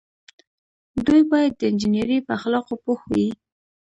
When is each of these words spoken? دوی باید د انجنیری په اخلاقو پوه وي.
دوی 1.05 1.21
باید 1.31 1.53
د 1.55 1.61
انجنیری 1.69 2.17
په 2.25 2.31
اخلاقو 2.37 2.73
پوه 2.83 3.01
وي. 3.13 3.27